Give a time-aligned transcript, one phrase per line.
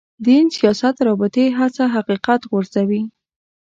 [0.25, 3.01] دین سیاست رابطې هڅه حقیقت غورځوي.